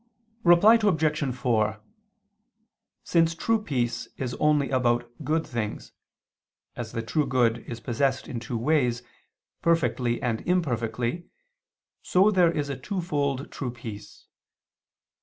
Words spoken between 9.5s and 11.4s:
perfectly and imperfectly,